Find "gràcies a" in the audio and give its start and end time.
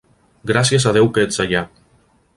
0.51-0.95